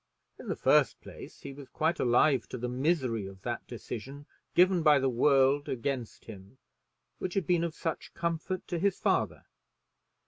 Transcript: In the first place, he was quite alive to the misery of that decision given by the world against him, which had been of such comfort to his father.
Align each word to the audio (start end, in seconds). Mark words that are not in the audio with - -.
In 0.39 0.47
the 0.47 0.55
first 0.55 0.99
place, 0.99 1.41
he 1.41 1.53
was 1.53 1.69
quite 1.69 1.99
alive 1.99 2.49
to 2.49 2.57
the 2.57 2.67
misery 2.67 3.27
of 3.27 3.43
that 3.43 3.67
decision 3.67 4.25
given 4.55 4.81
by 4.81 4.97
the 4.97 5.09
world 5.11 5.69
against 5.69 6.25
him, 6.25 6.57
which 7.19 7.35
had 7.35 7.45
been 7.45 7.63
of 7.63 7.75
such 7.75 8.11
comfort 8.15 8.67
to 8.69 8.79
his 8.79 8.97
father. 8.97 9.45